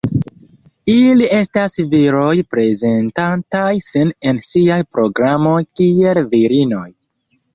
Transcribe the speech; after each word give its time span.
Ili 0.93 1.27
estas 1.39 1.75
viroj 1.91 2.31
prezentantaj 2.55 3.69
sin 3.89 4.13
en 4.31 4.41
siaj 4.49 4.81
programoj 4.97 5.59
kiel 5.81 6.23
virinoj. 6.33 6.87